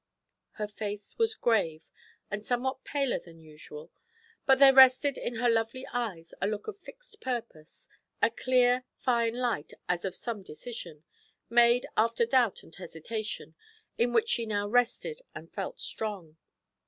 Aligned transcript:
Her 0.53 0.67
face 0.67 1.15
was 1.19 1.35
grave 1.35 1.85
and 2.31 2.43
somewhat 2.43 2.83
paler 2.83 3.19
than 3.19 3.39
usual, 3.39 3.91
but 4.47 4.57
there 4.57 4.73
rested 4.73 5.15
in 5.15 5.35
her 5.35 5.47
lovely 5.47 5.85
eyes 5.93 6.33
a 6.41 6.47
look 6.47 6.67
of 6.67 6.79
fixed 6.79 7.21
purpose, 7.21 7.87
a 8.19 8.31
clear, 8.31 8.83
fine 8.97 9.35
light 9.35 9.73
as 9.87 10.03
of 10.03 10.15
some 10.15 10.41
decision, 10.41 11.03
made 11.51 11.85
after 11.95 12.25
doubt 12.25 12.63
and 12.63 12.73
hesitation, 12.73 13.53
in 13.95 14.11
which 14.11 14.29
she 14.29 14.47
now 14.47 14.67
rested 14.67 15.21
and 15.35 15.53
felt 15.53 15.79
strong. 15.79 16.35